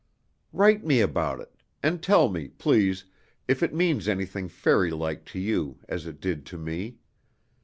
[0.51, 1.53] Write me about it,
[1.83, 3.05] and tell me, please,
[3.47, 6.97] if it means anything fairylike to you as it did to me.